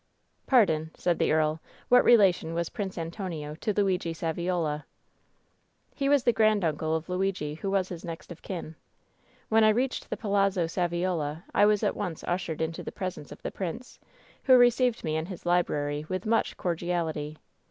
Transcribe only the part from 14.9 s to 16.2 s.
me in his library